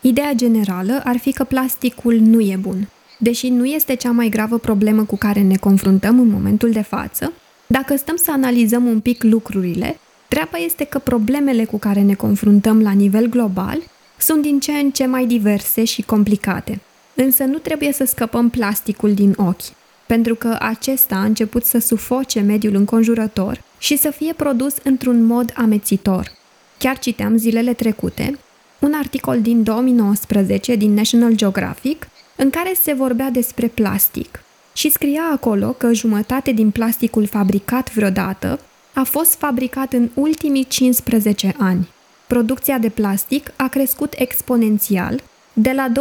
Ideea 0.01 0.34
generală 0.34 1.01
ar 1.03 1.17
fi 1.17 1.32
că 1.32 1.43
plasticul 1.43 2.15
nu 2.15 2.39
e 2.39 2.55
bun. 2.55 2.89
Deși 3.20 3.50
nu 3.50 3.65
este 3.65 3.96
cea 3.96 4.12
mai 4.12 4.29
gravă 4.29 4.58
problemă 4.58 5.03
cu 5.03 5.17
care 5.17 5.41
ne 5.41 5.55
confruntăm 5.55 6.20
în 6.20 6.27
momentul 6.27 6.72
de 6.72 6.82
față, 6.82 7.34
dacă 7.67 7.96
stăm 7.96 8.15
să 8.15 8.32
analizăm 8.32 8.86
un 8.86 9.00
pic 9.00 9.24
lucrurile, 9.24 10.00
treaba 10.27 10.58
este 10.58 10.84
că 10.84 11.00
problemele 11.00 11.65
cu 11.65 11.77
care 11.77 12.01
ne 12.01 12.13
confruntăm 12.13 12.82
la 12.82 12.91
nivel 12.91 13.25
global 13.29 13.91
sunt 14.24 14.42
din 14.42 14.60
ce 14.60 14.72
în 14.72 14.92
ce 14.92 15.06
mai 15.06 15.25
diverse 15.25 15.84
și 15.84 16.01
complicate. 16.01 16.82
Însă 17.15 17.44
nu 17.44 17.58
trebuie 17.58 17.92
să 17.92 18.06
scăpăm 18.06 18.50
plasticul 18.50 19.13
din 19.13 19.34
ochi, 19.38 19.72
pentru 20.06 20.36
că 20.36 20.56
acesta 20.60 21.15
a 21.15 21.24
început 21.24 21.65
să 21.65 21.80
sufoce 21.80 22.39
mediul 22.39 22.75
înconjurător 22.75 23.62
și 23.77 23.98
să 23.98 24.10
fie 24.10 24.34
produs 24.34 24.75
într-un 24.84 25.24
mod 25.24 25.53
amețitor. 25.56 26.32
Chiar 26.77 27.00
citeam 27.00 27.38
zilele 27.38 27.74
trecute 27.74 28.39
un 28.80 28.94
articol 28.94 29.42
din 29.42 29.63
2019 29.63 30.75
din 30.75 30.94
National 30.94 31.36
Geographic 31.36 32.08
în 32.36 32.50
care 32.50 32.74
se 32.82 32.94
vorbea 32.94 33.30
despre 33.30 33.68
plastic 33.68 34.44
și 34.74 34.89
scria 34.89 35.30
acolo 35.32 35.72
că 35.72 35.94
jumătate 35.94 36.51
din 36.51 36.72
plasticul 36.72 37.25
fabricat 37.25 37.94
vreodată 37.94 38.60
a 38.94 39.03
fost 39.03 39.36
fabricat 39.36 39.94
în 39.94 40.10
ultimii 40.13 40.63
15 40.63 41.56
ani. 41.58 41.92
Producția 42.33 42.77
de 42.77 42.89
plastic 42.89 43.51
a 43.55 43.67
crescut 43.67 44.13
exponențial 44.17 45.23
de 45.53 45.71
la 45.71 45.91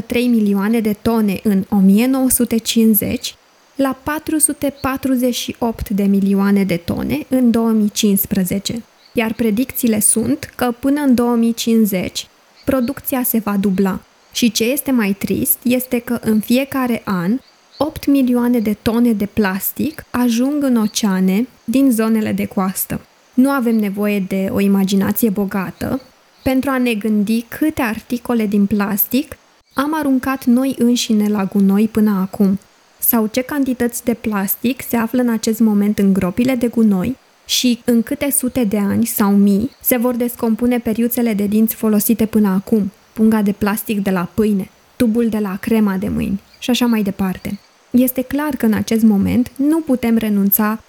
2,3 0.00 0.14
milioane 0.14 0.80
de 0.80 0.96
tone 1.02 1.40
în 1.42 1.64
1950 1.70 3.34
la 3.76 3.96
448 4.02 5.88
de 5.88 6.02
milioane 6.02 6.64
de 6.64 6.76
tone 6.76 7.26
în 7.28 7.50
2015, 7.50 8.82
iar 9.12 9.32
predicțiile 9.32 10.00
sunt 10.00 10.52
că 10.56 10.74
până 10.78 11.00
în 11.00 11.14
2050 11.14 12.26
producția 12.64 13.22
se 13.22 13.38
va 13.38 13.56
dubla. 13.56 14.00
Și 14.32 14.52
ce 14.52 14.64
este 14.64 14.90
mai 14.90 15.12
trist 15.12 15.58
este 15.62 15.98
că 15.98 16.18
în 16.20 16.40
fiecare 16.40 17.02
an 17.04 17.38
8 17.78 18.06
milioane 18.06 18.58
de 18.58 18.76
tone 18.82 19.12
de 19.12 19.26
plastic 19.26 20.04
ajung 20.10 20.62
în 20.62 20.76
oceane 20.76 21.46
din 21.64 21.90
zonele 21.90 22.32
de 22.32 22.44
coastă. 22.44 23.00
Nu 23.34 23.50
avem 23.50 23.76
nevoie 23.76 24.20
de 24.20 24.48
o 24.52 24.60
imaginație 24.60 25.30
bogată 25.30 26.00
pentru 26.42 26.70
a 26.70 26.78
ne 26.78 26.94
gândi 26.94 27.44
câte 27.48 27.82
articole 27.82 28.46
din 28.46 28.66
plastic 28.66 29.36
am 29.74 29.94
aruncat 29.94 30.44
noi 30.44 30.74
înșine 30.78 31.28
la 31.28 31.44
gunoi 31.44 31.88
până 31.88 32.10
acum, 32.20 32.58
sau 32.98 33.26
ce 33.26 33.40
cantități 33.40 34.04
de 34.04 34.14
plastic 34.14 34.82
se 34.88 34.96
află 34.96 35.22
în 35.22 35.28
acest 35.28 35.60
moment 35.60 35.98
în 35.98 36.12
gropile 36.12 36.54
de 36.54 36.66
gunoi 36.66 37.16
și 37.46 37.80
în 37.84 38.02
câte 38.02 38.30
sute 38.30 38.64
de 38.64 38.78
ani 38.78 39.06
sau 39.06 39.30
mii 39.30 39.70
se 39.80 39.96
vor 39.96 40.14
descompune 40.14 40.78
periuțele 40.78 41.34
de 41.34 41.46
dinți 41.46 41.74
folosite 41.74 42.26
până 42.26 42.48
acum, 42.48 42.90
punga 43.12 43.42
de 43.42 43.52
plastic 43.52 44.02
de 44.02 44.10
la 44.10 44.28
pâine, 44.34 44.70
tubul 44.96 45.28
de 45.28 45.38
la 45.38 45.56
crema 45.56 45.96
de 45.96 46.08
mâini 46.08 46.40
și 46.58 46.70
așa 46.70 46.86
mai 46.86 47.02
departe. 47.02 47.58
Este 47.92 48.22
clar 48.22 48.56
că 48.56 48.66
în 48.66 48.72
acest 48.72 49.02
moment 49.02 49.50
nu 49.56 49.80
putem 49.80 50.16
renunța 50.16 50.82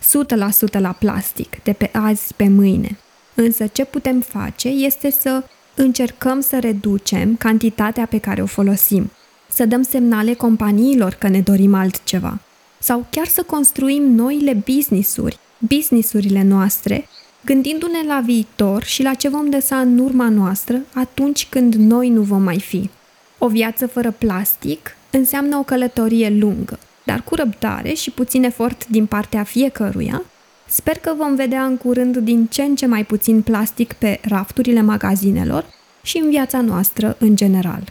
100% 0.76 0.80
la 0.80 0.92
plastic 0.92 1.64
de 1.64 1.74
pe 1.74 1.90
azi 1.94 2.34
pe 2.36 2.48
mâine. 2.48 2.98
Însă 3.36 3.68
ce 3.68 3.86
putem 3.86 4.20
face 4.20 4.68
este 4.68 5.12
să 5.12 5.44
încercăm 5.76 6.40
să 6.40 6.60
reducem 6.60 7.36
cantitatea 7.36 8.06
pe 8.06 8.18
care 8.18 8.42
o 8.42 8.46
folosim, 8.46 9.12
să 9.50 9.66
dăm 9.66 9.82
semnale 9.82 10.34
companiilor 10.34 11.14
că 11.14 11.28
ne 11.28 11.42
dorim 11.42 11.74
altceva, 11.74 12.40
sau 12.80 13.06
chiar 13.10 13.28
să 13.28 13.44
construim 13.44 14.04
noile 14.04 14.54
business-uri, 14.54 15.40
business-urile 15.58 16.44
noastre, 16.44 17.08
gândindu-ne 17.46 18.04
la 18.08 18.22
viitor 18.26 18.84
și 18.84 19.04
la 19.04 19.14
ce 19.14 19.30
vom 19.30 19.50
lăsa 19.50 19.80
în 19.80 19.98
urma 19.98 20.30
noastră 20.30 20.82
atunci 20.94 21.48
când 21.50 21.74
noi 21.74 22.10
nu 22.10 22.22
vom 22.22 22.44
mai 22.44 22.60
fi. 22.60 22.90
O 23.38 23.48
viață 23.48 23.88
fără 23.88 24.12
plastic 24.12 24.96
înseamnă 25.10 25.58
o 25.58 25.64
călătorie 25.64 26.30
lungă, 26.30 26.80
dar 27.04 27.22
cu 27.24 27.36
răbdare 27.36 27.94
și 27.94 28.12
puțin 28.12 28.44
efort 28.44 28.88
din 28.88 29.06
partea 29.06 29.44
fiecăruia, 29.44 30.24
sper 30.68 30.98
că 30.98 31.14
vom 31.18 31.36
vedea 31.36 31.64
în 31.64 31.78
curând 31.78 32.18
din 32.18 32.46
ce 32.46 32.62
în 32.62 32.76
ce 32.76 32.86
mai 32.86 33.06
puțin 33.06 33.42
plastic 33.42 33.94
pe 33.94 34.20
rafturile 34.22 34.82
magazinelor 34.82 35.66
și 36.02 36.18
în 36.18 36.30
viața 36.30 36.62
noastră 36.62 37.16
în 37.20 37.36
general. 37.36 37.84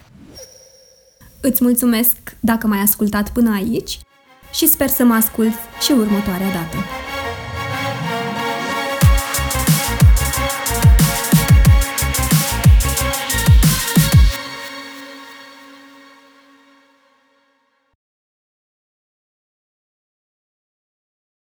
Îți 1.40 1.64
mulțumesc 1.64 2.16
dacă 2.40 2.66
m-ai 2.66 2.80
ascultat 2.80 3.32
până 3.32 3.54
aici 3.54 3.98
și 4.52 4.66
sper 4.68 4.88
să 4.88 5.04
mă 5.04 5.14
ascult 5.14 5.54
și 5.80 5.92
următoarea 5.92 6.46
dată. 6.46 6.76